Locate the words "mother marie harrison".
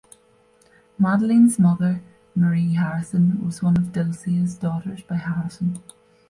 1.59-3.39